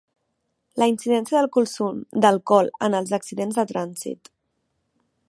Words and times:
La 0.83 0.87
incidència 0.91 1.35
del 1.37 1.49
consum 1.57 2.01
d'alcohol 2.25 2.71
en 2.89 2.97
els 3.01 3.13
accidents 3.19 3.61
de 3.63 3.67
trànsit. 3.73 4.37